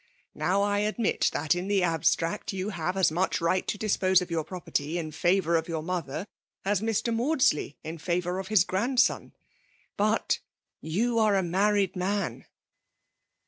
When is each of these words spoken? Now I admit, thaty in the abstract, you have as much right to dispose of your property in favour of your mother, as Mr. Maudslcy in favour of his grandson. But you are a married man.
Now 0.33 0.63
I 0.63 0.79
admit, 0.79 1.25
thaty 1.31 1.57
in 1.59 1.67
the 1.67 1.83
abstract, 1.83 2.53
you 2.53 2.69
have 2.69 2.97
as 2.97 3.11
much 3.11 3.39
right 3.39 3.67
to 3.67 3.77
dispose 3.77 4.19
of 4.19 4.31
your 4.31 4.43
property 4.43 4.97
in 4.97 5.11
favour 5.11 5.55
of 5.57 5.67
your 5.69 5.83
mother, 5.83 6.25
as 6.65 6.81
Mr. 6.81 7.13
Maudslcy 7.15 7.75
in 7.83 7.99
favour 7.99 8.39
of 8.39 8.47
his 8.47 8.63
grandson. 8.63 9.31
But 9.97 10.39
you 10.81 11.19
are 11.19 11.35
a 11.35 11.43
married 11.43 11.95
man. 11.95 12.45